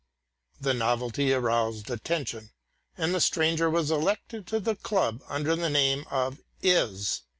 The 0.59 0.73
novelty 0.73 1.31
aroused 1.31 1.87
attention, 1.91 2.49
and 2.97 3.13
the 3.13 3.21
stranger 3.21 3.69
was 3.69 3.91
elected 3.91 4.47
to 4.47 4.59
the 4.59 4.75
club 4.75 5.21
under 5.27 5.55
the 5.55 5.69
name 5.69 6.05
of 6.09 6.39
Is. 6.63 7.21